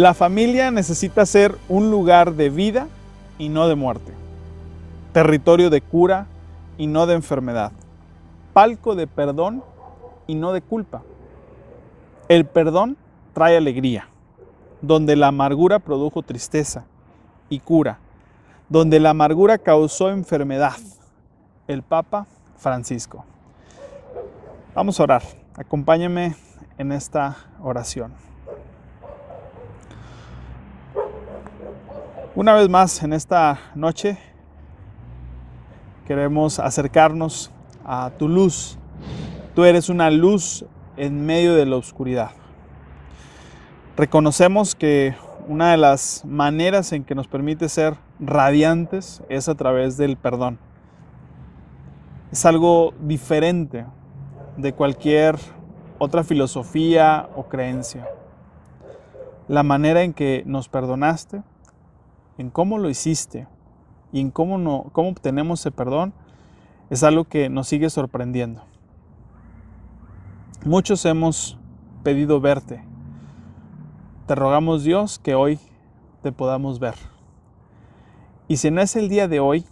[0.00, 2.88] La familia necesita ser un lugar de vida
[3.36, 4.14] y no de muerte,
[5.12, 6.26] territorio de cura
[6.78, 7.70] y no de enfermedad,
[8.54, 9.62] palco de perdón
[10.26, 11.02] y no de culpa.
[12.30, 12.96] El perdón
[13.34, 14.08] trae alegría,
[14.80, 16.84] donde la amargura produjo tristeza
[17.50, 17.98] y cura,
[18.70, 20.78] donde la amargura causó enfermedad.
[21.68, 22.26] El Papa
[22.56, 23.26] Francisco.
[24.74, 25.22] Vamos a orar.
[25.56, 26.36] Acompáñame
[26.78, 28.29] en esta oración.
[32.36, 34.16] Una vez más en esta noche
[36.06, 37.50] queremos acercarnos
[37.84, 38.78] a tu luz.
[39.56, 40.64] Tú eres una luz
[40.96, 42.30] en medio de la oscuridad.
[43.96, 45.16] Reconocemos que
[45.48, 50.60] una de las maneras en que nos permite ser radiantes es a través del perdón.
[52.30, 53.86] Es algo diferente
[54.56, 55.34] de cualquier
[55.98, 58.08] otra filosofía o creencia.
[59.48, 61.42] La manera en que nos perdonaste,
[62.40, 63.46] en cómo lo hiciste
[64.12, 66.14] y en cómo, no, cómo obtenemos ese perdón
[66.88, 68.62] es algo que nos sigue sorprendiendo.
[70.64, 71.58] Muchos hemos
[72.02, 72.82] pedido verte.
[74.26, 75.58] Te rogamos Dios que hoy
[76.22, 76.94] te podamos ver.
[78.48, 79.66] Y si no es el día de hoy,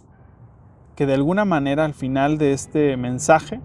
[0.95, 3.61] que de alguna manera al final de este mensaje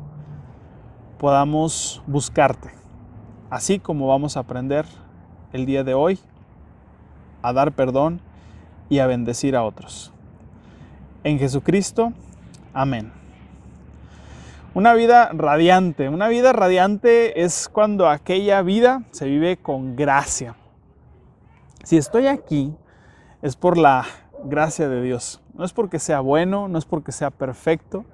[1.18, 2.70] podamos buscarte,
[3.50, 4.86] así como vamos a aprender
[5.52, 6.18] el día de hoy
[7.42, 8.22] a dar perdón
[8.88, 10.12] y a bendecir a otros.
[11.22, 12.12] En Jesucristo,
[12.72, 13.12] amén.
[14.74, 16.08] Una vida radiante.
[16.08, 20.56] Una vida radiante es cuando aquella vida se vive con gracia.
[21.84, 22.74] Si estoy aquí
[23.40, 24.04] es por la
[24.44, 25.40] gracia de Dios.
[25.54, 28.04] No es porque sea bueno, no es porque sea perfecto,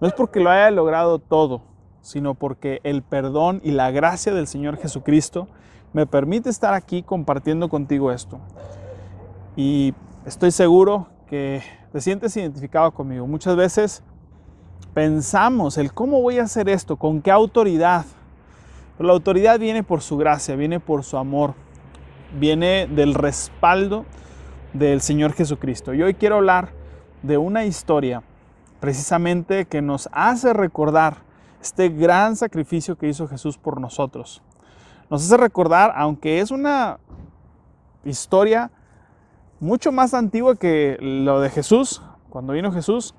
[0.00, 1.62] no es porque lo haya logrado todo,
[2.00, 5.48] sino porque el perdón y la gracia del Señor Jesucristo
[5.92, 8.38] me permite estar aquí compartiendo contigo esto.
[9.56, 9.94] Y
[10.26, 11.62] estoy seguro que
[11.92, 13.26] te sientes identificado conmigo.
[13.26, 14.02] Muchas veces
[14.94, 18.04] pensamos el cómo voy a hacer esto, con qué autoridad.
[18.96, 21.54] Pero la autoridad viene por su gracia, viene por su amor,
[22.38, 24.04] viene del respaldo
[24.72, 25.94] del Señor Jesucristo.
[25.94, 26.70] Y hoy quiero hablar
[27.22, 28.22] de una historia
[28.80, 31.18] precisamente que nos hace recordar
[31.60, 34.42] este gran sacrificio que hizo Jesús por nosotros.
[35.10, 36.98] Nos hace recordar, aunque es una
[38.04, 38.70] historia
[39.60, 43.14] mucho más antigua que lo de Jesús, cuando vino Jesús,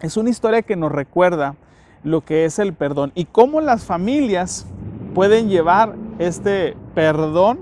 [0.00, 1.56] es una historia que nos recuerda
[2.04, 4.66] lo que es el perdón y cómo las familias
[5.14, 7.60] pueden llevar este perdón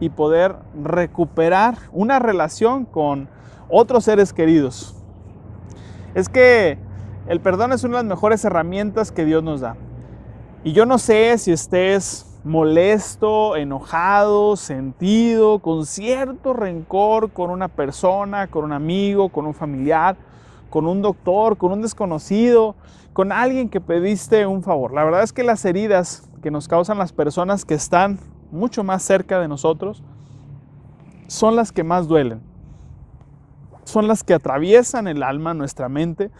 [0.00, 3.28] y poder recuperar una relación con
[3.68, 4.94] otros seres queridos.
[6.14, 6.78] Es que
[7.26, 9.76] el perdón es una de las mejores herramientas que Dios nos da.
[10.62, 18.46] Y yo no sé si estés molesto, enojado, sentido, con cierto rencor con una persona,
[18.48, 20.16] con un amigo, con un familiar,
[20.68, 22.76] con un doctor, con un desconocido,
[23.14, 24.92] con alguien que pediste un favor.
[24.92, 28.18] La verdad es que las heridas que nos causan las personas que están
[28.50, 30.02] mucho más cerca de nosotros,
[31.26, 32.40] son las que más duelen.
[33.84, 36.30] Son las que atraviesan el alma, nuestra mente,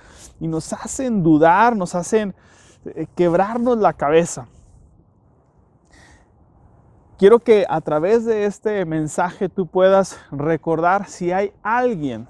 [0.41, 2.35] y nos hacen dudar, nos hacen
[2.85, 4.47] eh, quebrarnos la cabeza.
[7.25, 12.29] Quiero que a través de este mensaje tú puedas recordar si hay alguien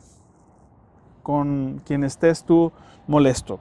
[1.24, 2.70] con quien estés tú
[3.08, 3.58] molesto.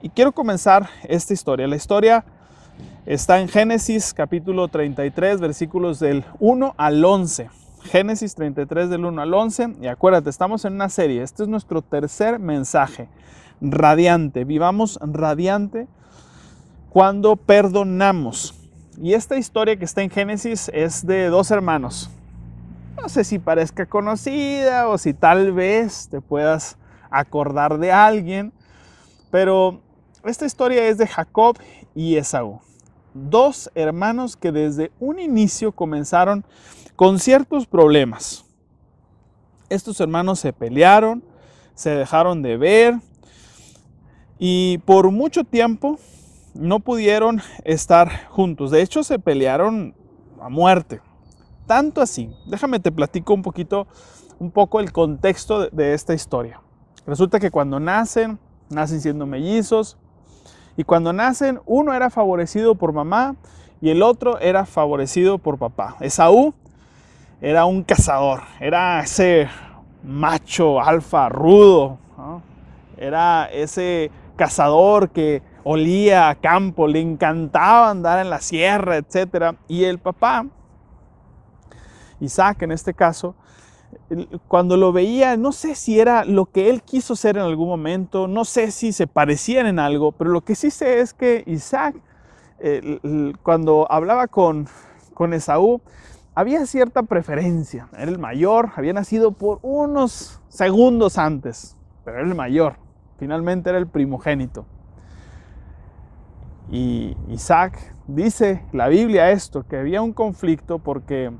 [0.00, 1.66] Y quiero comenzar esta historia.
[1.66, 2.24] La historia
[3.04, 7.50] Está en Génesis capítulo 33, versículos del 1 al 11.
[7.82, 9.78] Génesis 33 del 1 al 11.
[9.82, 11.24] Y acuérdate, estamos en una serie.
[11.24, 13.08] Este es nuestro tercer mensaje.
[13.60, 14.44] Radiante.
[14.44, 15.88] Vivamos radiante
[16.90, 18.63] cuando perdonamos.
[19.00, 22.10] Y esta historia que está en Génesis es de dos hermanos.
[23.00, 26.76] No sé si parezca conocida o si tal vez te puedas
[27.10, 28.52] acordar de alguien,
[29.30, 29.80] pero
[30.24, 31.56] esta historia es de Jacob
[31.94, 32.60] y Esaú
[33.14, 36.44] dos hermanos que desde un inicio comenzaron
[36.96, 38.44] con ciertos problemas.
[39.70, 41.24] Estos hermanos se pelearon,
[41.74, 42.94] se dejaron de ver
[44.38, 45.98] y por mucho tiempo
[46.54, 48.70] no pudieron estar juntos.
[48.70, 49.94] De hecho, se pelearon
[50.40, 51.00] a muerte.
[51.66, 52.30] Tanto así.
[52.46, 53.86] Déjame te platico un poquito,
[54.38, 56.60] un poco el contexto de, esta historia.
[57.06, 58.38] Resulta que cuando nacen,
[58.70, 59.98] nacen siendo mellizos,
[60.76, 63.36] y cuando nacen, uno era favorecido por mamá
[63.80, 65.96] y el otro era favorecido por papá.
[66.00, 66.52] Esaú
[67.40, 69.48] era un cazador, era ese
[70.02, 71.98] macho alfa rudo,
[72.96, 79.56] era ese cazador que olía a campo, le encantaba andar en la sierra, etc.
[79.66, 80.46] Y el papá
[82.20, 83.34] Isaac en este caso,
[84.48, 88.26] cuando lo veía, no sé si era lo que él quiso ser en algún momento,
[88.26, 91.96] no sé si se parecían en algo, pero lo que sí sé es que Isaac,
[93.42, 94.68] cuando hablaba con,
[95.12, 95.80] con Esaú,
[96.34, 97.88] había cierta preferencia.
[97.92, 102.76] Era el mayor, había nacido por unos segundos antes, pero era el mayor.
[103.18, 104.66] Finalmente era el primogénito.
[106.70, 111.32] Y Isaac dice la Biblia esto, que había un conflicto porque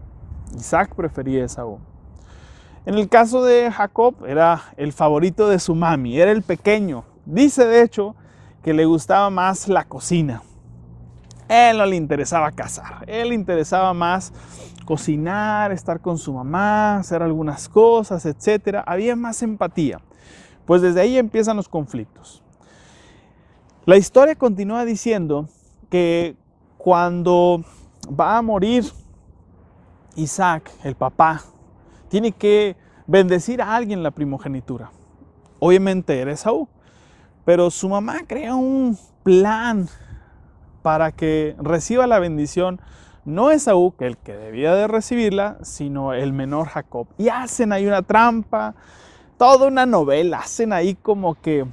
[0.57, 1.79] Isaac prefería a Esaú.
[2.87, 7.05] En el caso de Jacob era el favorito de su mami, era el pequeño.
[7.25, 8.15] Dice de hecho
[8.63, 10.43] que le gustaba más la cocina.
[11.49, 14.33] él no le interesaba cazar, él le interesaba más
[14.85, 18.83] cocinar, estar con su mamá, hacer algunas cosas, etc.
[18.87, 20.01] Había más empatía.
[20.67, 22.44] Pues desde ahí empiezan los conflictos.
[23.87, 25.47] La historia continúa diciendo
[25.91, 26.37] que
[26.79, 27.63] cuando
[28.09, 28.83] va a morir
[30.17, 31.43] Isaac, el papá,
[32.09, 32.77] tiene que
[33.07, 34.91] bendecir a alguien la primogenitura.
[35.59, 36.67] Obviamente era Esaú,
[37.45, 39.87] pero su mamá crea un plan
[40.81, 42.81] para que reciba la bendición
[43.27, 47.07] no Esaú, que el que debía de recibirla, sino el menor Jacob.
[47.19, 48.75] Y hacen ahí una trampa,
[49.37, 51.67] toda una novela, hacen ahí como que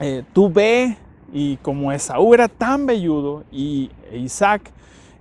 [0.00, 0.96] eh, tú ve
[1.32, 4.72] y como Esaú era tan velludo y Isaac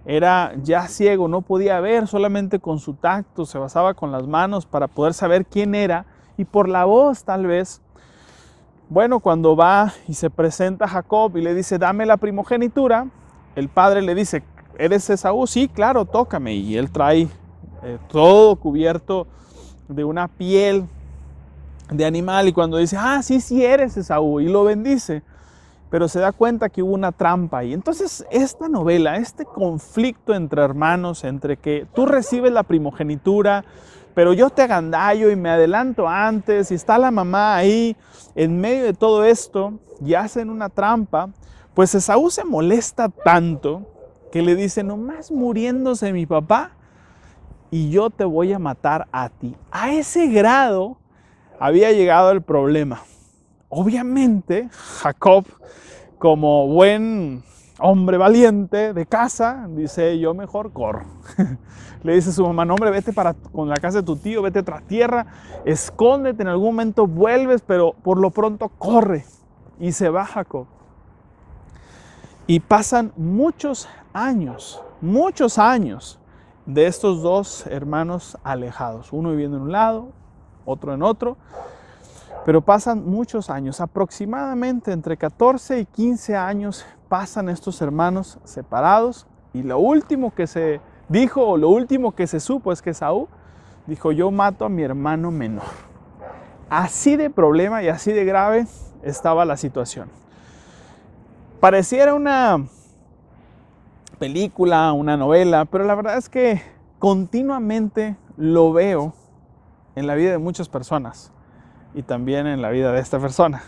[0.05, 4.65] era ya ciego, no podía ver solamente con su tacto, se basaba con las manos
[4.65, 6.05] para poder saber quién era
[6.37, 7.81] y por la voz tal vez.
[8.89, 13.07] Bueno, cuando va y se presenta a Jacob y le dice, dame la primogenitura,
[13.55, 14.43] el padre le dice,
[14.77, 15.47] ¿eres Esaú?
[15.47, 16.53] Sí, claro, tócame.
[16.53, 17.27] Y él trae
[17.83, 19.25] eh, todo cubierto
[19.87, 20.85] de una piel
[21.93, 25.23] de animal y cuando dice, ah, sí, sí eres Esaú y lo bendice,
[25.89, 30.63] pero se da cuenta que hubo una trampa y entonces esta novela, este conflicto entre
[30.63, 33.63] hermanos, entre que tú recibes la primogenitura,
[34.15, 37.95] pero yo te agandallo y me adelanto antes y está la mamá ahí
[38.35, 39.73] en medio de todo esto
[40.03, 41.29] y hacen una trampa,
[41.73, 43.87] pues Esaú se molesta tanto
[44.31, 46.71] que le dice, nomás muriéndose mi papá
[47.69, 49.55] y yo te voy a matar a ti.
[49.71, 50.97] A ese grado
[51.59, 53.01] había llegado el problema.
[53.69, 55.45] Obviamente, Jacob,
[56.19, 57.43] como buen
[57.79, 61.05] hombre valiente de casa, dice, yo mejor corro.
[62.03, 64.41] Le dice a su mamá, no hombre, vete para con la casa de tu tío,
[64.41, 65.25] vete tras tierra,
[65.65, 69.25] escóndete, en algún momento vuelves, pero por lo pronto corre.
[69.79, 70.67] Y se va Jacob.
[72.45, 76.19] Y pasan muchos años, muchos años
[76.65, 80.11] de estos dos hermanos alejados, uno viviendo en un lado,
[80.65, 81.37] otro en otro,
[82.45, 89.63] pero pasan muchos años, aproximadamente entre 14 y 15 años pasan estos hermanos separados y
[89.63, 93.27] lo último que se dijo o lo último que se supo es que Saúl
[93.85, 95.63] dijo yo mato a mi hermano menor.
[96.69, 98.65] Así de problema y así de grave
[99.03, 100.09] estaba la situación.
[101.59, 102.65] Pareciera una
[104.17, 106.61] película, una novela, pero la verdad es que
[106.99, 109.13] continuamente lo veo
[109.95, 111.31] en la vida de muchas personas
[111.93, 113.61] y también en la vida de esta persona,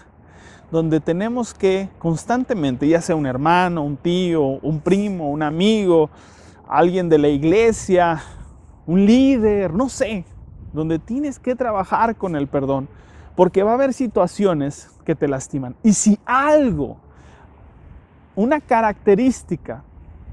[0.71, 6.09] donde tenemos que constantemente, ya sea un hermano, un tío, un primo, un amigo,
[6.67, 8.21] alguien de la iglesia,
[8.87, 10.25] un líder, no sé,
[10.73, 12.87] donde tienes que trabajar con el perdón,
[13.35, 15.75] porque va a haber situaciones que te lastiman.
[15.83, 16.97] Y si algo,
[18.35, 19.83] una característica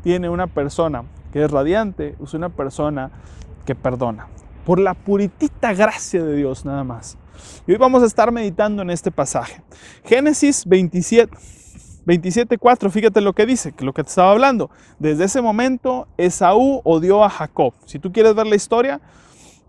[0.02, 3.10] tiene una persona que es radiante, es una persona
[3.64, 4.26] que perdona.
[4.64, 7.18] Por la puritita gracia de Dios nada más.
[7.66, 9.62] Y hoy vamos a estar meditando en este pasaje.
[10.04, 11.36] Génesis 27,
[12.04, 14.70] 27, 4, fíjate lo que dice, lo que te estaba hablando.
[14.98, 17.74] Desde ese momento Esaú odió a Jacob.
[17.86, 19.00] Si tú quieres ver la historia,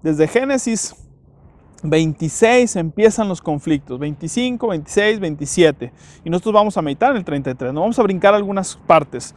[0.01, 0.95] desde Génesis
[1.83, 5.93] 26 empiezan los conflictos, 25, 26, 27.
[6.23, 9.35] Y nosotros vamos a meditar en el 33, no vamos a brincar algunas partes.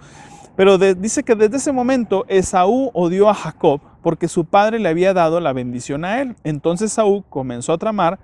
[0.57, 5.13] Pero dice que desde ese momento Esaú odió a Jacob porque su padre le había
[5.13, 6.37] dado la bendición a él.
[6.45, 8.21] Entonces Esaú comenzó a tramar,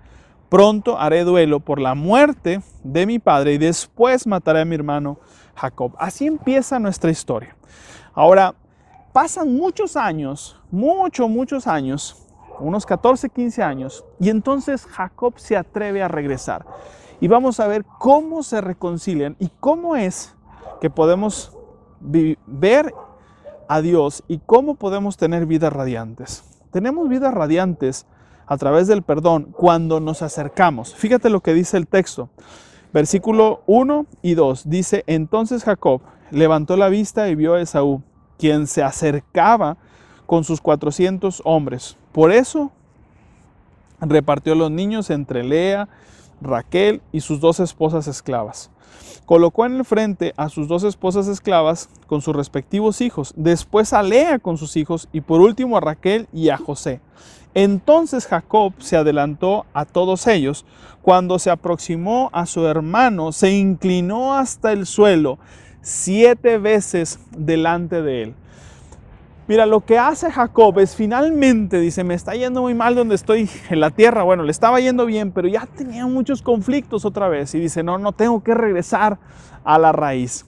[0.49, 5.19] pronto haré duelo por la muerte de mi padre y después mataré a mi hermano
[5.57, 5.93] Jacob.
[5.99, 7.57] Así empieza nuestra historia.
[8.15, 8.55] Ahora,
[9.13, 12.29] pasan muchos años, muchos, muchos años,
[12.61, 16.65] unos 14, 15 años, y entonces Jacob se atreve a regresar.
[17.19, 20.33] Y vamos a ver cómo se reconcilian y cómo es
[20.81, 21.59] que podemos
[21.99, 22.95] ver
[23.69, 26.45] a Dios y cómo podemos tener vidas radiantes.
[26.71, 28.07] Tenemos vidas radiantes
[28.47, 30.95] a través del perdón cuando nos acercamos.
[30.95, 32.29] Fíjate lo que dice el texto.
[32.93, 38.03] Versículo 1 y 2 dice, entonces Jacob levantó la vista y vio a Esaú,
[38.39, 39.77] quien se acercaba
[40.27, 41.97] con sus 400 hombres.
[42.13, 42.71] Por eso
[44.01, 45.89] repartió los niños entre Lea,
[46.41, 48.71] Raquel y sus dos esposas esclavas.
[49.27, 54.03] Colocó en el frente a sus dos esposas esclavas con sus respectivos hijos, después a
[54.03, 57.01] Lea con sus hijos y por último a Raquel y a José.
[57.55, 60.65] Entonces Jacob se adelantó a todos ellos.
[61.03, 65.39] Cuando se aproximó a su hermano, se inclinó hasta el suelo
[65.83, 68.35] siete veces delante de él.
[69.49, 73.51] Mira, lo que hace Jacob es finalmente, dice, me está yendo muy mal donde estoy
[73.71, 74.23] en la tierra.
[74.23, 77.55] Bueno, le estaba yendo bien, pero ya tenía muchos conflictos otra vez.
[77.55, 79.19] Y dice, no, no tengo que regresar
[79.65, 80.47] a la raíz.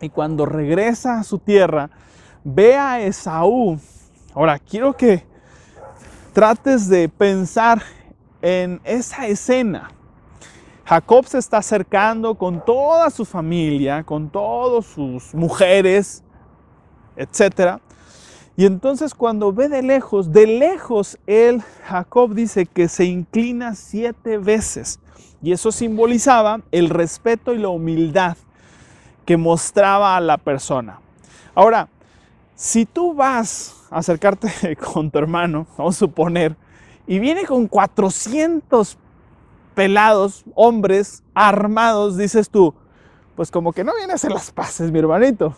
[0.00, 1.90] Y cuando regresa a su tierra,
[2.42, 3.78] ve a Esaú.
[4.34, 5.24] Ahora, quiero que
[6.32, 7.82] trates de pensar
[8.40, 9.90] en esa escena.
[10.84, 16.24] Jacob se está acercando con toda su familia, con todas sus mujeres,
[17.16, 17.80] etc.
[18.56, 24.38] Y entonces cuando ve de lejos, de lejos él, Jacob dice que se inclina siete
[24.38, 25.00] veces.
[25.42, 28.36] Y eso simbolizaba el respeto y la humildad
[29.24, 31.00] que mostraba a la persona.
[31.54, 31.88] Ahora,
[32.54, 36.56] si tú vas a acercarte con tu hermano, vamos a suponer,
[37.06, 38.96] y viene con 400
[39.74, 42.74] pelados, hombres armados, dices tú,
[43.34, 45.56] pues como que no viene a hacer las paces, mi hermanito.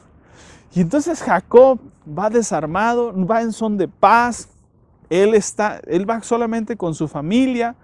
[0.75, 4.49] Y entonces Jacob va desarmado, va en son de paz,
[5.09, 7.77] él, está, él va solamente con su familia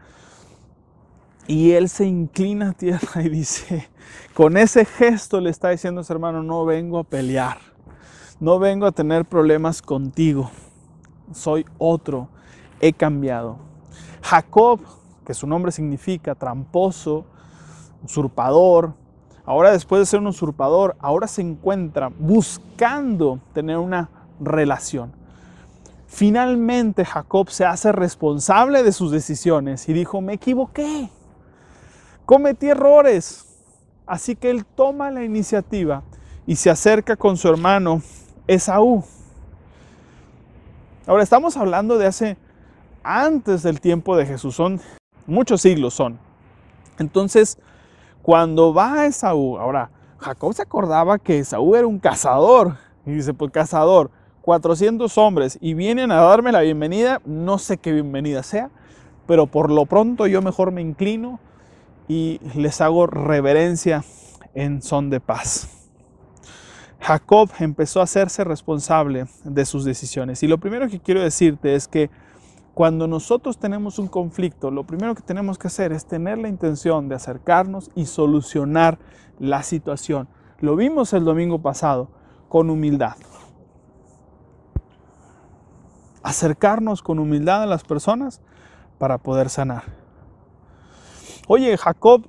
[1.47, 3.89] y él se inclina a tierra y dice,
[4.35, 7.59] con ese gesto le está diciendo a su hermano, no vengo a pelear,
[8.41, 10.51] no vengo a tener problemas contigo,
[11.33, 12.29] soy otro,
[12.81, 13.59] he cambiado.
[14.21, 14.81] Jacob,
[15.25, 17.25] que su nombre significa tramposo,
[18.03, 18.95] usurpador,
[19.51, 25.11] ahora después de ser un usurpador, ahora se encuentra buscando tener una relación.
[26.07, 31.11] Finalmente Jacob se hace responsable de sus decisiones y dijo, me equivoqué,
[32.25, 33.45] cometí errores.
[34.07, 36.05] Así que él toma la iniciativa
[36.47, 38.03] y se acerca con su hermano
[38.47, 39.03] Esaú.
[41.09, 42.37] Ahora estamos hablando de hace
[43.03, 44.81] antes del tiempo de Jesús, son
[45.27, 46.21] muchos siglos son.
[47.01, 47.59] Entonces,
[48.23, 53.51] cuando va Esaú, ahora Jacob se acordaba que Esaú era un cazador y dice, pues
[53.51, 54.11] cazador,
[54.43, 58.71] 400 hombres y vienen a darme la bienvenida, no sé qué bienvenida sea,
[59.27, 61.41] pero por lo pronto yo mejor me inclino
[62.09, 64.05] y les hago reverencia
[64.55, 65.69] en son de paz.
[67.01, 70.43] Jacob empezó a hacerse responsable de sus decisiones.
[70.43, 72.11] Y lo primero que quiero decirte es que
[72.75, 77.09] cuando nosotros tenemos un conflicto, lo primero que tenemos que hacer es tener la intención
[77.09, 78.99] de acercarnos y solucionar
[79.39, 80.29] la situación.
[80.61, 82.11] Lo vimos el domingo pasado
[82.49, 83.17] con humildad.
[86.23, 88.41] Acercarnos con humildad a las personas
[88.99, 89.85] para poder sanar.
[91.49, 92.29] Oye, Jacob,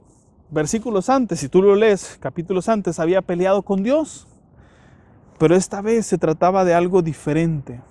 [0.50, 4.28] versículos antes, si tú lo lees, capítulos antes, había peleado con Dios.
[5.38, 7.82] Pero esta vez se trataba de algo diferente.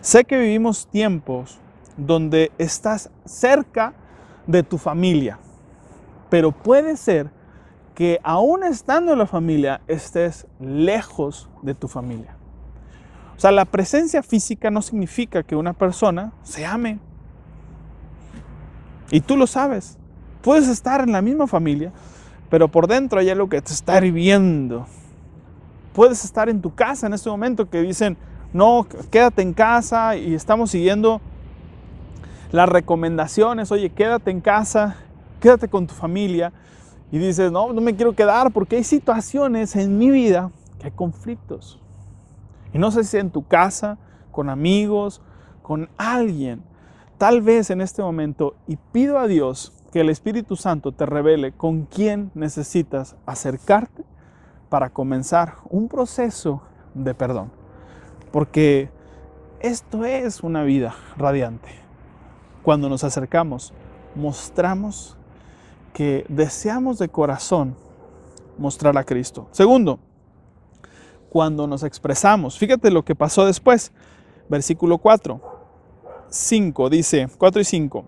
[0.00, 1.58] Sé que vivimos tiempos
[1.96, 3.94] donde estás cerca
[4.46, 5.38] de tu familia,
[6.30, 7.30] pero puede ser
[7.94, 12.36] que aún estando en la familia estés lejos de tu familia.
[13.36, 17.00] O sea, la presencia física no significa que una persona se ame.
[19.10, 19.98] Y tú lo sabes.
[20.42, 21.92] Puedes estar en la misma familia,
[22.50, 24.86] pero por dentro hay algo que te está hirviendo.
[25.92, 28.16] Puedes estar en tu casa en este momento que dicen,
[28.52, 31.20] no, quédate en casa y estamos siguiendo
[32.50, 34.96] las recomendaciones, oye, quédate en casa,
[35.40, 36.52] quédate con tu familia.
[37.10, 40.92] Y dices, no, no me quiero quedar porque hay situaciones en mi vida que hay
[40.92, 41.80] conflictos.
[42.72, 43.98] Y no sé si en tu casa,
[44.30, 45.20] con amigos,
[45.62, 46.62] con alguien,
[47.18, 51.52] tal vez en este momento, y pido a Dios que el Espíritu Santo te revele
[51.52, 54.04] con quién necesitas acercarte
[54.70, 56.62] para comenzar un proceso
[56.94, 57.61] de perdón.
[58.32, 58.90] Porque
[59.60, 61.68] esto es una vida radiante.
[62.62, 63.72] Cuando nos acercamos,
[64.14, 65.16] mostramos
[65.92, 67.76] que deseamos de corazón
[68.58, 69.48] mostrar a Cristo.
[69.52, 70.00] Segundo,
[71.28, 73.92] cuando nos expresamos, fíjate lo que pasó después.
[74.48, 75.40] Versículo 4,
[76.28, 78.04] 5, dice 4 y 5.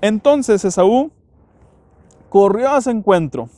[0.00, 1.10] Entonces Esaú
[2.28, 3.48] corrió a su encuentro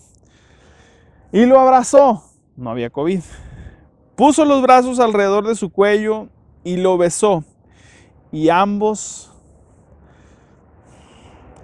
[1.33, 2.25] y lo abrazó.
[2.57, 3.21] No había COVID.
[4.17, 6.29] Puso los brazos alrededor de su cuello
[6.65, 7.45] y lo besó.
[8.31, 9.31] Y ambos,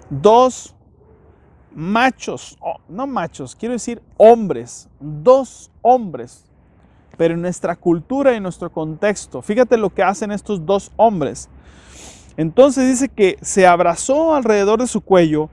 [0.09, 0.75] dos
[1.73, 6.49] machos, no machos, quiero decir hombres, dos hombres
[7.19, 9.41] pero en nuestra cultura y nuestro contexto.
[9.41, 11.49] Fíjate lo que hacen estos dos hombres.
[12.37, 15.49] Entonces dice que se abrazó alrededor de su cuello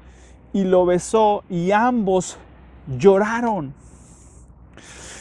[0.52, 2.38] y lo besó y ambos
[2.86, 3.74] lloraron.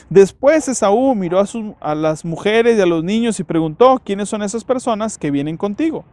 [0.10, 1.46] Después Esaú miró a,
[1.80, 5.58] a, las mujeres y a los niños y preguntó, ¿quiénes son esas personas que vienen
[5.58, 6.06] contigo?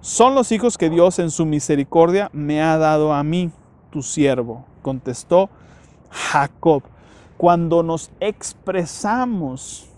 [0.00, 3.50] Son los hijos que Dios en su misericordia me ha dado a mí,
[3.90, 5.50] tu siervo, contestó
[6.10, 6.82] Jacob.
[7.36, 9.88] Cuando nos expresamos,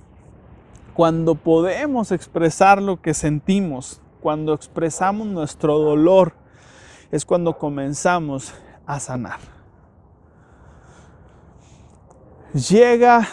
[0.94, 6.34] cuando podemos expresar lo que sentimos, cuando expresamos nuestro dolor,
[7.10, 8.54] es cuando comenzamos
[8.86, 9.53] a sanar.
[12.54, 13.26] Llega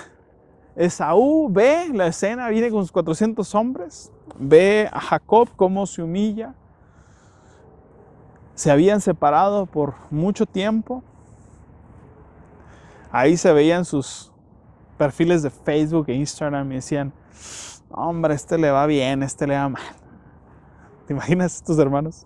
[0.76, 6.56] Esaú, ve la escena, viene con sus 400 hombres, ve a Jacob cómo se humilla.
[8.56, 11.04] Se habían separado por mucho tiempo.
[13.12, 14.32] Ahí se veían sus
[14.98, 17.14] perfiles de Facebook e Instagram y decían,
[17.92, 19.84] hombre, este le va bien, este le va mal.
[21.06, 22.26] ¿Te imaginas tus hermanos?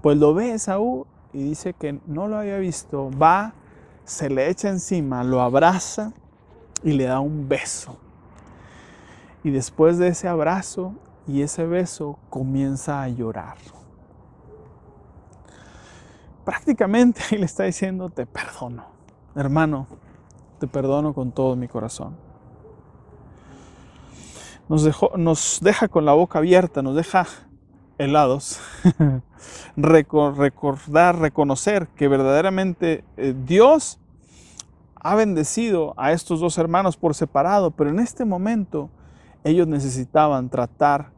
[0.00, 3.10] Pues lo ve Esaú y dice que no lo había visto.
[3.10, 3.52] Va,
[4.04, 6.12] se le echa encima, lo abraza
[6.82, 7.96] y le da un beso.
[9.42, 10.94] Y después de ese abrazo
[11.26, 13.56] y ese beso comienza a llorar.
[16.44, 18.84] Prácticamente ahí le está diciendo, te perdono.
[19.34, 19.86] Hermano,
[20.60, 22.16] te perdono con todo mi corazón.
[24.68, 27.26] Nos, nos deja con la boca abierta, nos deja
[27.98, 28.60] helados,
[29.76, 33.98] recordar, reconocer que verdaderamente eh, Dios
[34.96, 38.90] ha bendecido a estos dos hermanos por separado, pero en este momento
[39.44, 41.10] ellos necesitaban tratar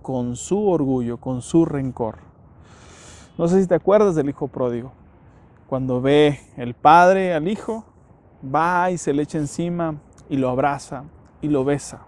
[0.00, 2.16] con su orgullo, con su rencor.
[3.36, 4.92] No sé si te acuerdas del hijo pródigo.
[5.68, 7.84] Cuando ve el padre al hijo,
[8.42, 9.96] va y se le echa encima
[10.30, 11.04] y lo abraza
[11.42, 12.06] y lo besa.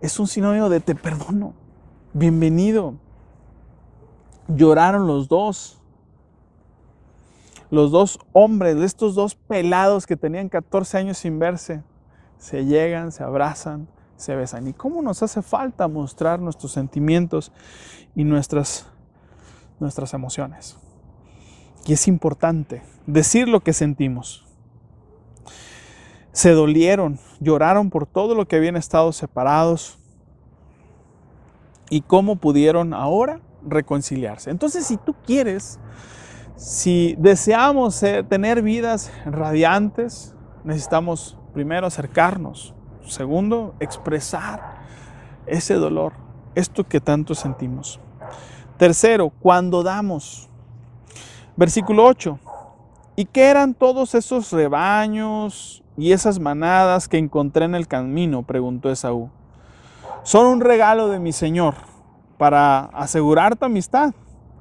[0.00, 1.52] Es un sinónimo de te perdono,
[2.12, 2.94] bienvenido.
[4.48, 5.80] Lloraron los dos.
[7.70, 11.84] Los dos hombres, estos dos pelados que tenían 14 años sin verse,
[12.36, 14.66] se llegan, se abrazan, se besan.
[14.66, 17.52] ¿Y cómo nos hace falta mostrar nuestros sentimientos
[18.16, 18.86] y nuestras,
[19.78, 20.78] nuestras emociones?
[21.86, 24.44] Y es importante decir lo que sentimos.
[26.32, 29.99] Se dolieron, lloraron por todo lo que habían estado separados,
[31.90, 34.50] y cómo pudieron ahora reconciliarse.
[34.50, 35.78] Entonces, si tú quieres,
[36.56, 42.74] si deseamos tener vidas radiantes, necesitamos primero acercarnos,
[43.04, 44.80] segundo, expresar
[45.46, 46.12] ese dolor,
[46.54, 48.00] esto que tanto sentimos.
[48.78, 50.48] Tercero, cuando damos.
[51.56, 52.38] Versículo 8.
[53.16, 58.42] ¿Y qué eran todos esos rebaños y esas manadas que encontré en el camino?
[58.42, 59.30] preguntó Esaú.
[60.22, 61.74] Son un regalo de mi Señor
[62.38, 64.12] para asegurar tu amistad,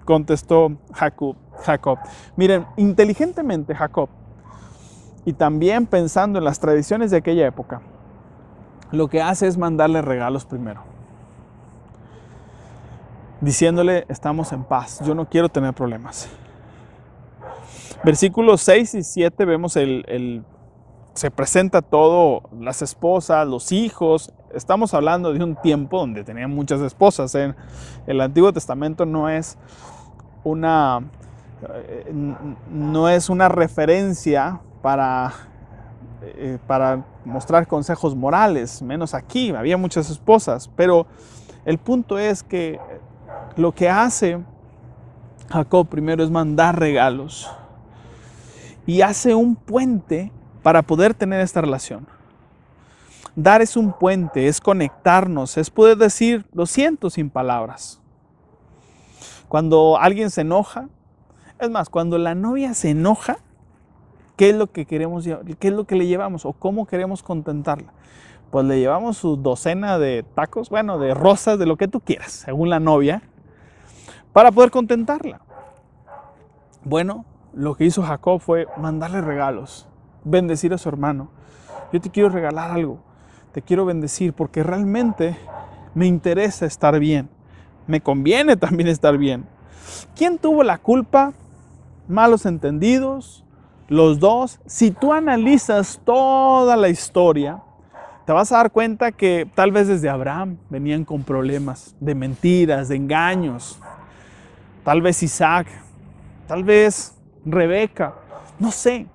[0.06, 1.36] contestó Jacob.
[1.64, 2.00] Jacob.
[2.36, 4.10] Miren, inteligentemente Jacob,
[5.26, 7.82] y también pensando en las tradiciones de aquella época,
[8.92, 10.82] lo que hace es mandarle regalos primero.
[13.42, 16.30] Diciéndole, estamos en paz, yo no quiero tener problemas.
[18.04, 20.44] Versículos 6 y 7 vemos el, el
[21.20, 24.32] se presenta todo, las esposas, los hijos.
[24.54, 27.36] Estamos hablando de un tiempo donde tenían muchas esposas.
[27.36, 27.56] En ¿eh?
[28.08, 29.58] el Antiguo Testamento no es
[30.46, 31.02] una,
[31.74, 32.14] eh,
[32.72, 35.34] no es una referencia para,
[36.22, 41.06] eh, para mostrar consejos morales, menos aquí, había muchas esposas, pero
[41.66, 42.80] el punto es que
[43.58, 44.40] lo que hace
[45.50, 47.52] Jacob primero es mandar regalos
[48.86, 50.32] y hace un puente
[50.70, 52.06] para poder tener esta relación.
[53.36, 58.00] Dar es un puente, es conectarnos, es poder decir lo siento sin palabras.
[59.48, 60.88] Cuando alguien se enoja,
[61.60, 63.40] es más, cuando la novia se enoja,
[64.36, 67.92] ¿qué es lo que queremos, qué es lo que le llevamos o cómo queremos contentarla?
[68.52, 72.32] Pues le llevamos su docena de tacos, bueno, de rosas, de lo que tú quieras,
[72.32, 73.24] según la novia,
[74.34, 75.42] para poder contentarla.
[76.84, 79.89] Bueno, lo que hizo Jacob fue mandarle regalos
[80.30, 81.30] bendecir a su hermano.
[81.92, 83.00] Yo te quiero regalar algo.
[83.52, 85.36] Te quiero bendecir porque realmente
[85.96, 87.30] me interesa estar bien.
[87.88, 89.46] Me conviene también estar bien.
[90.16, 91.34] ¿Quién tuvo la culpa?
[92.08, 93.44] Malos entendidos,
[93.88, 94.60] los dos.
[94.66, 97.62] Si tú analizas toda la historia,
[98.26, 102.88] te vas a dar cuenta que tal vez desde Abraham venían con problemas de mentiras,
[102.88, 103.80] de engaños.
[104.84, 105.68] Tal vez Isaac,
[106.48, 107.16] tal vez
[107.46, 108.14] Rebeca,
[108.60, 109.08] no sé.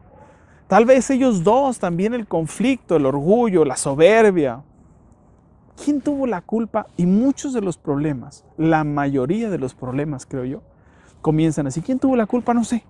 [0.74, 4.60] Tal vez ellos dos, también el conflicto, el orgullo, la soberbia.
[5.84, 6.88] ¿Quién tuvo la culpa?
[6.96, 10.62] Y muchos de los problemas, la mayoría de los problemas, creo yo,
[11.22, 11.80] comienzan así.
[11.80, 12.52] ¿Quién tuvo la culpa?
[12.54, 12.82] No sé.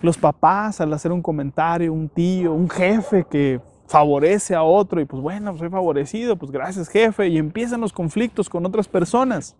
[0.00, 5.04] Los papás al hacer un comentario, un tío, un jefe que favorece a otro y
[5.04, 9.54] pues bueno, soy favorecido, pues gracias jefe, y empiezan los conflictos con otras personas.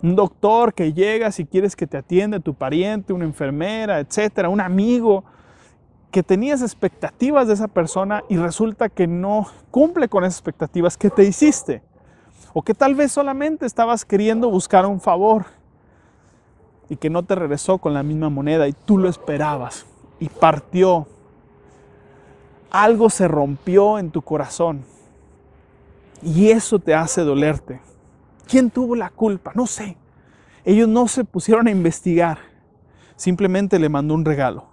[0.00, 4.60] Un doctor que llega si quieres que te atienda, tu pariente, una enfermera, etcétera, un
[4.60, 5.24] amigo
[6.10, 11.10] que tenías expectativas de esa persona y resulta que no cumple con esas expectativas que
[11.10, 11.82] te hiciste.
[12.54, 15.46] O que tal vez solamente estabas queriendo buscar un favor
[16.88, 19.84] y que no te regresó con la misma moneda y tú lo esperabas
[20.18, 21.06] y partió
[22.70, 24.84] algo se rompió en tu corazón
[26.22, 27.80] y eso te hace dolerte.
[28.46, 29.52] ¿Quién tuvo la culpa?
[29.54, 29.96] No sé.
[30.64, 32.38] Ellos no se pusieron a investigar,
[33.16, 34.67] simplemente le mandó un regalo.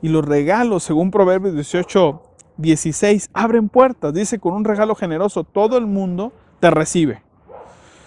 [0.00, 2.22] Y los regalos, según Proverbios 18,
[2.56, 4.12] 16, abren puertas.
[4.14, 7.22] Dice, con un regalo generoso todo el mundo te recibe.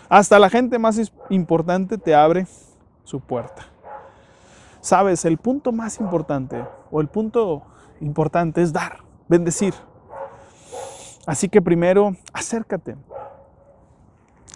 [0.09, 2.45] Hasta la gente más importante te abre
[3.03, 3.65] su puerta.
[4.81, 7.63] Sabes, el punto más importante o el punto
[8.01, 8.97] importante es dar,
[9.29, 9.73] bendecir.
[11.25, 12.97] Así que primero, acércate.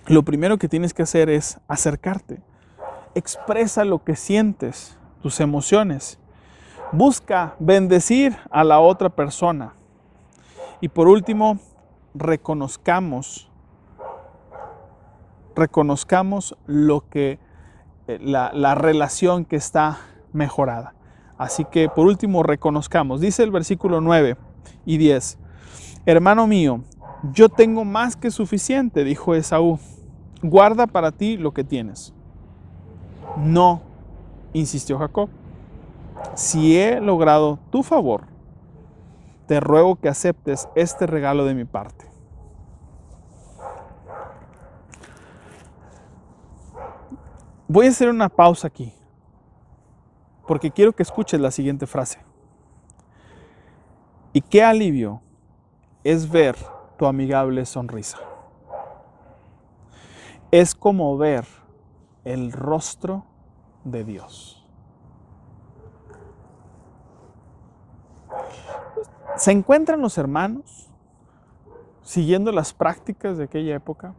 [0.08, 2.42] Lo primero que tienes que hacer es acercarte.
[3.14, 6.20] Expresa lo que sientes, tus emociones.
[6.92, 9.74] Busca bendecir a la otra persona.
[10.82, 11.60] Y por último,
[12.14, 13.50] reconozcamos,
[15.56, 17.40] reconozcamos lo que,
[18.08, 20.00] eh, la, la relación que está
[20.34, 20.94] mejorada.
[21.38, 24.38] Así que por último reconozcamos, dice el versículo 9
[24.86, 25.38] y 10,
[26.06, 26.82] hermano mío,
[27.34, 29.80] yo tengo más que suficiente, dijo Esaú,
[30.42, 32.14] guarda para ti lo que tienes.
[33.38, 33.82] No,
[34.54, 35.30] insistió Jacob,
[36.34, 38.28] si he logrado tu favor,
[39.48, 42.06] te ruego que aceptes este regalo de mi parte.
[47.68, 48.94] Voy a hacer una pausa aquí
[50.48, 52.20] porque quiero que escuches la siguiente frase.
[54.34, 55.22] Y qué alivio
[56.04, 56.56] es ver
[56.98, 58.20] tu amigable sonrisa.
[60.52, 61.46] Es como ver
[62.24, 63.26] el rostro
[63.84, 64.65] de Dios.
[69.46, 70.90] Se encuentran los hermanos
[72.02, 74.16] siguiendo las prácticas de aquella época.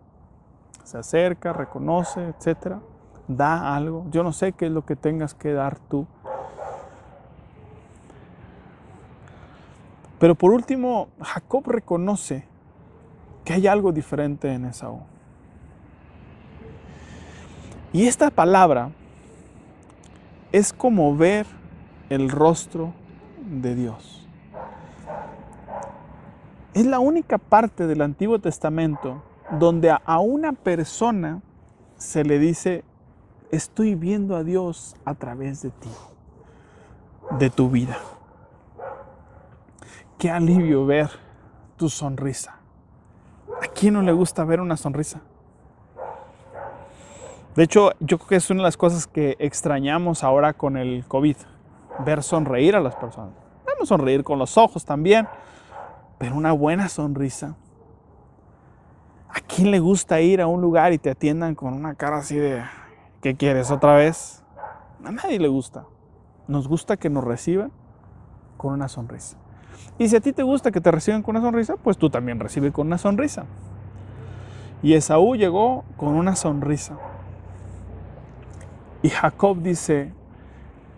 [0.84, 2.78] Se acerca, reconoce, etcétera,
[3.26, 4.06] da algo.
[4.12, 6.06] Yo no sé qué es lo que tengas que dar tú
[10.20, 12.44] Pero por último, Jacob reconoce
[13.44, 15.00] que hay algo diferente en Esaú.
[17.92, 18.92] Y esta palabra
[20.52, 21.46] es como ver
[22.10, 22.92] el rostro
[23.44, 24.25] de Dios.
[26.76, 29.22] Es la única parte del Antiguo Testamento
[29.58, 31.40] donde a una persona
[31.96, 32.84] se le dice,
[33.50, 35.88] estoy viendo a Dios a través de ti,
[37.38, 37.96] de tu vida.
[40.18, 41.08] Qué alivio ver
[41.78, 42.56] tu sonrisa.
[43.62, 45.22] ¿A quién no le gusta ver una sonrisa?
[47.54, 51.06] De hecho, yo creo que es una de las cosas que extrañamos ahora con el
[51.08, 51.36] COVID,
[52.04, 53.32] ver sonreír a las personas.
[53.64, 55.26] Vamos a sonreír con los ojos también,
[56.18, 57.56] pero una buena sonrisa.
[59.28, 62.36] ¿A quién le gusta ir a un lugar y te atiendan con una cara así
[62.36, 62.62] de,
[63.20, 64.42] ¿qué quieres otra vez?
[65.04, 65.84] A nadie le gusta.
[66.48, 67.70] Nos gusta que nos reciban
[68.56, 69.36] con una sonrisa.
[69.98, 72.40] Y si a ti te gusta que te reciban con una sonrisa, pues tú también
[72.40, 73.44] recibes con una sonrisa.
[74.82, 76.96] Y Esaú llegó con una sonrisa.
[79.02, 80.12] Y Jacob dice,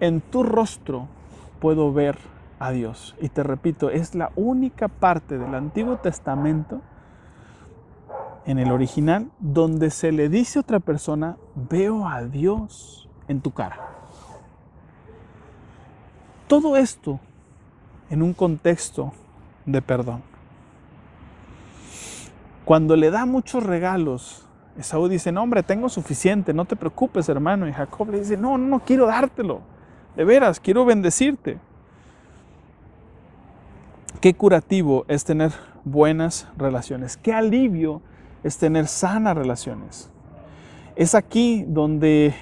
[0.00, 1.08] en tu rostro
[1.60, 2.18] puedo ver
[2.58, 3.14] a Dios.
[3.20, 6.80] Y te repito, es la única parte del Antiguo Testamento,
[8.46, 13.50] en el original, donde se le dice a otra persona, veo a Dios en tu
[13.50, 13.78] cara.
[16.46, 17.20] Todo esto
[18.08, 19.12] en un contexto
[19.66, 20.22] de perdón.
[22.64, 24.46] Cuando le da muchos regalos,
[24.78, 27.68] Esaú dice, no hombre, tengo suficiente, no te preocupes hermano.
[27.68, 29.60] Y Jacob le dice, no, no, no quiero dártelo.
[30.16, 31.58] De veras, quiero bendecirte.
[34.20, 35.52] Qué curativo es tener
[35.84, 37.16] buenas relaciones.
[37.16, 38.02] Qué alivio
[38.42, 40.10] es tener sanas relaciones.
[40.96, 42.34] Es aquí donde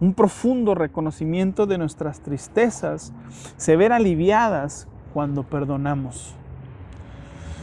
[0.00, 3.12] un profundo reconocimiento de nuestras tristezas
[3.56, 6.34] se ven aliviadas cuando perdonamos.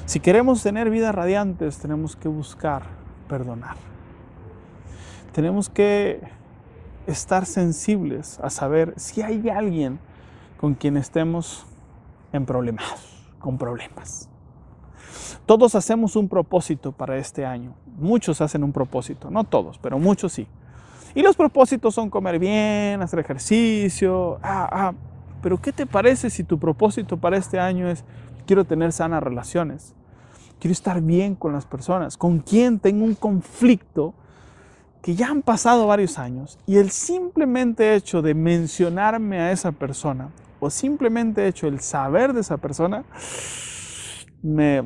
[0.06, 2.84] Si queremos tener vidas radiantes, tenemos que buscar
[3.28, 3.76] perdonar.
[5.34, 6.22] Tenemos que
[7.06, 10.00] estar sensibles a saber si hay alguien
[10.56, 11.66] con quien estemos
[12.32, 14.30] en problemas, con problemas.
[15.46, 17.74] Todos hacemos un propósito para este año.
[17.98, 20.48] Muchos hacen un propósito, no todos, pero muchos sí.
[21.16, 24.40] Y los propósitos son comer bien, hacer ejercicio.
[24.44, 24.94] Ah, ah.
[25.42, 28.04] Pero ¿qué te parece si tu propósito para este año es
[28.46, 29.94] quiero tener sanas relaciones?
[30.60, 32.18] Quiero estar bien con las personas.
[32.18, 34.14] ¿Con quién tengo un conflicto?
[35.08, 40.32] que ya han pasado varios años y el simplemente hecho de mencionarme a esa persona
[40.60, 43.04] o simplemente hecho el saber de esa persona
[44.42, 44.84] me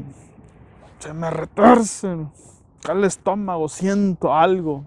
[1.00, 2.16] se me retorce
[2.90, 4.84] el estómago, siento algo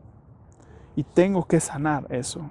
[0.94, 2.42] y tengo que sanar eso.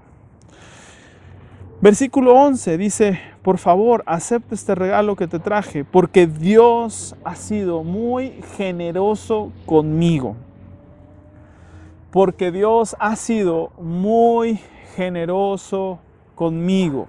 [1.80, 7.84] Versículo 11 dice, por favor, acepta este regalo que te traje, porque Dios ha sido
[7.84, 10.36] muy generoso conmigo
[12.14, 14.60] porque Dios ha sido muy
[14.96, 15.98] generoso
[16.36, 17.08] conmigo.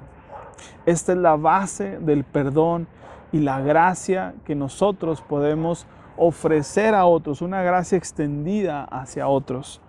[0.87, 2.87] Esta es la base del perdón
[3.33, 5.87] y la gracia que nosotros podemos
[6.17, 9.81] ofrecer a otros, una gracia extendida hacia otros.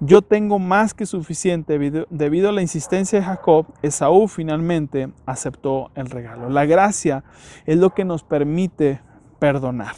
[0.00, 1.78] Yo tengo más que suficiente
[2.10, 6.50] debido a la insistencia de Jacob, Esaú finalmente aceptó el regalo.
[6.50, 7.24] La gracia
[7.64, 9.00] es lo que nos permite
[9.38, 9.94] perdonar.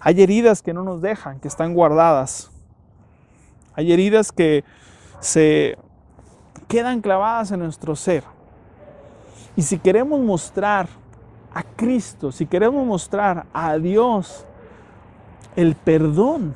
[0.00, 2.50] Hay heridas que no nos dejan, que están guardadas,
[3.74, 4.64] hay heridas que
[5.20, 5.78] se
[6.68, 8.24] quedan clavadas en nuestro ser.
[9.56, 10.88] Y si queremos mostrar
[11.52, 14.44] a Cristo, si queremos mostrar a Dios
[15.56, 16.54] el perdón,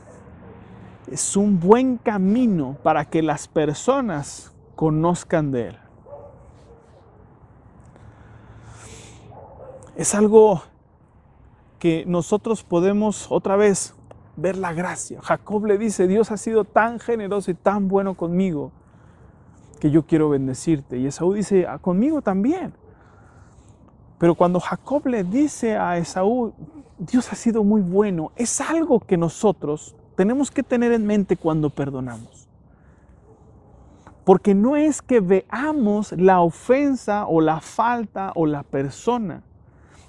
[1.11, 5.79] es un buen camino para que las personas conozcan de Él.
[9.97, 10.63] Es algo
[11.79, 13.95] que nosotros podemos otra vez
[14.37, 15.21] ver la gracia.
[15.23, 18.71] Jacob le dice, Dios ha sido tan generoso y tan bueno conmigo
[19.81, 20.99] que yo quiero bendecirte.
[20.99, 22.75] Y Esaú dice, ah, conmigo también.
[24.21, 26.53] Pero cuando Jacob le dice a Esaú,
[26.99, 31.71] Dios ha sido muy bueno, es algo que nosotros tenemos que tener en mente cuando
[31.71, 32.47] perdonamos.
[34.25, 39.43] Porque no es que veamos la ofensa o la falta o la persona,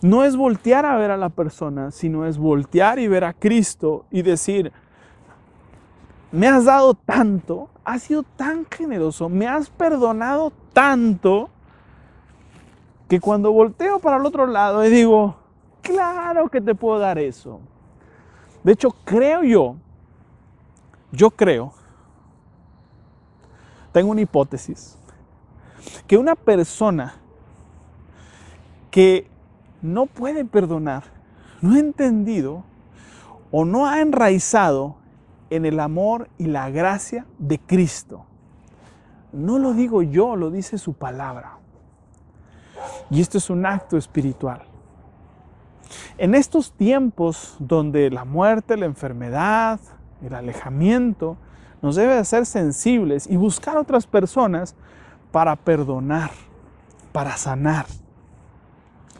[0.01, 4.03] no es voltear a ver a la persona, sino es voltear y ver a Cristo
[4.11, 4.73] y decir,
[6.33, 11.49] me has dado tanto, has sido tan generoso, me has perdonado tanto,
[13.11, 15.35] que cuando volteo para el otro lado y digo,
[15.81, 17.59] claro que te puedo dar eso.
[18.63, 19.75] De hecho, creo yo,
[21.11, 21.73] yo creo,
[23.91, 24.97] tengo una hipótesis,
[26.07, 27.15] que una persona
[28.89, 29.29] que
[29.81, 31.03] no puede perdonar,
[31.59, 32.63] no ha entendido
[33.51, 34.95] o no ha enraizado
[35.49, 38.23] en el amor y la gracia de Cristo.
[39.33, 41.57] No lo digo yo, lo dice su palabra.
[43.09, 44.63] Y esto es un acto espiritual.
[46.17, 49.79] En estos tiempos donde la muerte, la enfermedad,
[50.23, 51.37] el alejamiento
[51.81, 54.75] nos debe hacer sensibles y buscar otras personas
[55.31, 56.31] para perdonar,
[57.11, 57.85] para sanar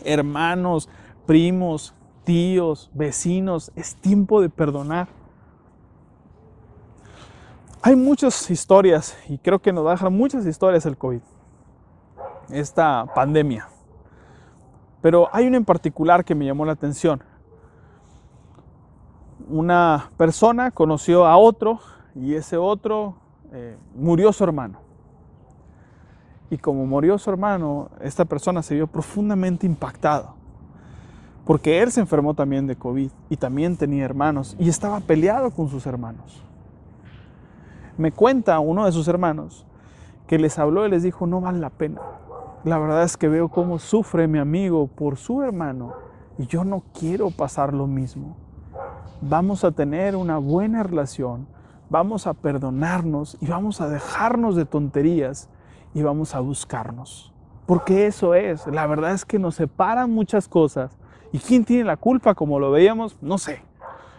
[0.03, 0.89] hermanos,
[1.25, 1.93] primos,
[2.23, 5.07] tíos, vecinos, es tiempo de perdonar.
[7.81, 11.21] Hay muchas historias y creo que nos dejar muchas historias el COVID,
[12.51, 13.67] esta pandemia.
[15.01, 17.23] Pero hay una en particular que me llamó la atención.
[19.49, 21.79] Una persona conoció a otro
[22.15, 23.15] y ese otro
[23.51, 24.79] eh, murió su hermano.
[26.49, 30.35] Y como murió su hermano, esta persona se vio profundamente impactado.
[31.45, 35.69] Porque él se enfermó también de COVID y también tenía hermanos y estaba peleado con
[35.69, 36.43] sus hermanos.
[37.97, 39.65] Me cuenta uno de sus hermanos
[40.27, 42.01] que les habló y les dijo, no vale la pena.
[42.63, 45.95] La verdad es que veo cómo sufre mi amigo por su hermano
[46.37, 48.37] y yo no quiero pasar lo mismo.
[49.19, 51.47] Vamos a tener una buena relación,
[51.89, 55.49] vamos a perdonarnos y vamos a dejarnos de tonterías
[55.95, 57.33] y vamos a buscarnos.
[57.65, 60.95] Porque eso es, la verdad es que nos separan muchas cosas.
[61.31, 62.35] ¿Y quién tiene la culpa?
[62.35, 63.63] Como lo veíamos, no sé.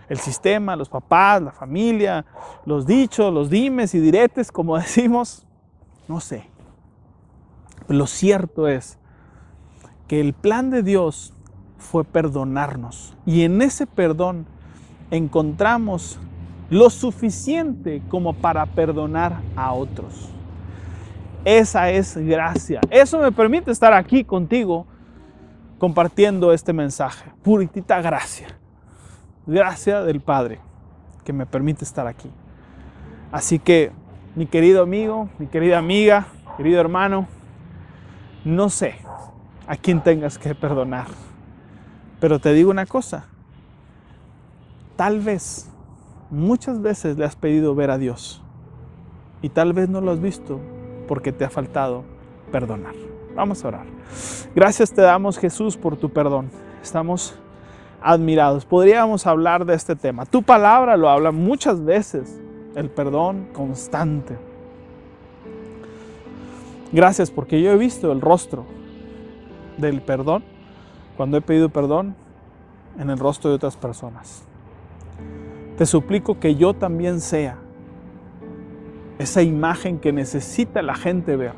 [0.08, 2.24] El sistema, los papás, la familia,
[2.66, 5.46] los dichos, los dimes y diretes, como decimos,
[6.08, 6.51] no sé.
[7.88, 8.98] Lo cierto es
[10.08, 11.32] que el plan de Dios
[11.78, 13.16] fue perdonarnos.
[13.26, 14.46] Y en ese perdón
[15.10, 16.18] encontramos
[16.70, 20.30] lo suficiente como para perdonar a otros.
[21.44, 22.80] Esa es gracia.
[22.88, 24.86] Eso me permite estar aquí contigo
[25.78, 27.30] compartiendo este mensaje.
[27.42, 28.48] Puritita gracia.
[29.46, 30.60] Gracia del Padre
[31.24, 32.30] que me permite estar aquí.
[33.30, 33.92] Así que,
[34.34, 37.26] mi querido amigo, mi querida amiga, querido hermano,
[38.44, 38.96] no sé
[39.66, 41.06] a quién tengas que perdonar.
[42.20, 43.24] Pero te digo una cosa,
[44.96, 45.68] tal vez,
[46.30, 48.42] muchas veces le has pedido ver a Dios
[49.42, 50.60] y tal vez no lo has visto
[51.08, 52.04] porque te ha faltado
[52.50, 52.94] perdonar.
[53.34, 53.86] Vamos a orar.
[54.54, 56.50] Gracias te damos Jesús por tu perdón.
[56.82, 57.34] Estamos
[58.00, 58.64] admirados.
[58.64, 60.26] Podríamos hablar de este tema.
[60.26, 62.40] Tu palabra lo habla muchas veces,
[62.74, 64.51] el perdón constante.
[66.92, 68.66] Gracias porque yo he visto el rostro
[69.78, 70.44] del perdón
[71.16, 72.14] cuando he pedido perdón
[72.98, 74.44] en el rostro de otras personas.
[75.78, 77.56] Te suplico que yo también sea
[79.18, 81.54] esa imagen que necesita la gente ver,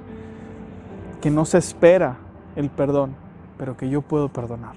[1.20, 2.18] que no se espera
[2.54, 3.16] el perdón,
[3.58, 4.76] pero que yo puedo perdonar.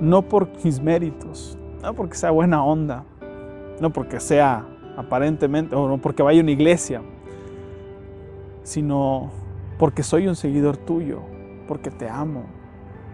[0.00, 3.04] No por mis méritos, no porque sea buena onda,
[3.80, 7.02] no porque sea aparentemente, o no porque vaya a una iglesia,
[8.64, 9.30] sino
[9.78, 11.20] porque soy un seguidor tuyo,
[11.68, 12.44] porque te amo,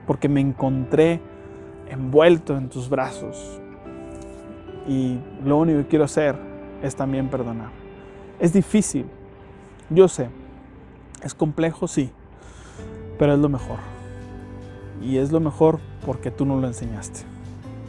[0.07, 1.21] porque me encontré
[1.89, 3.61] envuelto en tus brazos.
[4.89, 6.37] Y lo único que quiero hacer
[6.83, 7.71] es también perdonar.
[8.39, 9.07] Es difícil,
[9.91, 10.31] yo sé,
[11.23, 12.11] es complejo, sí,
[13.19, 13.79] pero es lo mejor.
[15.03, 17.21] Y es lo mejor porque tú no lo enseñaste.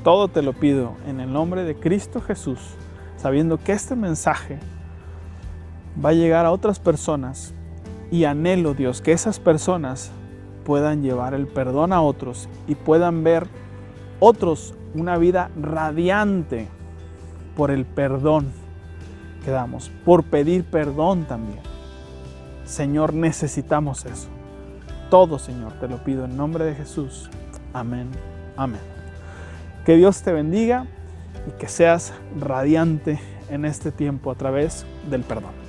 [0.03, 2.59] Todo te lo pido en el nombre de Cristo Jesús,
[3.17, 4.59] sabiendo que este mensaje
[6.03, 7.53] va a llegar a otras personas
[8.11, 10.11] y anhelo, Dios, que esas personas
[10.65, 13.47] puedan llevar el perdón a otros y puedan ver
[14.19, 16.67] otros una vida radiante
[17.55, 18.51] por el perdón
[19.43, 21.59] que damos, por pedir perdón también.
[22.65, 24.27] Señor, necesitamos eso.
[25.09, 27.29] Todo, Señor, te lo pido en nombre de Jesús.
[27.73, 28.09] Amén.
[28.55, 28.81] Amén.
[29.85, 30.85] Que Dios te bendiga
[31.47, 35.60] y que seas radiante en este tiempo a través del perdón.